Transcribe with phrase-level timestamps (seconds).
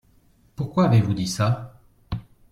[0.55, 1.79] Pourquoi avez-vous dit ça?